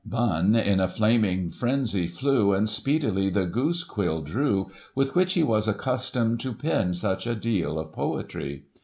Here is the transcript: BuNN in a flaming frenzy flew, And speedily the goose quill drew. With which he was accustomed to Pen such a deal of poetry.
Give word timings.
BuNN 0.09 0.55
in 0.65 0.79
a 0.79 0.87
flaming 0.87 1.51
frenzy 1.51 2.07
flew, 2.07 2.53
And 2.53 2.67
speedily 2.67 3.29
the 3.29 3.45
goose 3.45 3.83
quill 3.83 4.23
drew. 4.23 4.71
With 4.95 5.13
which 5.13 5.33
he 5.35 5.43
was 5.43 5.67
accustomed 5.67 6.39
to 6.39 6.53
Pen 6.53 6.95
such 6.95 7.27
a 7.27 7.35
deal 7.35 7.77
of 7.77 7.91
poetry. 7.93 8.63